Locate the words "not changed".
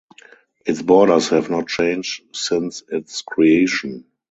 1.51-2.23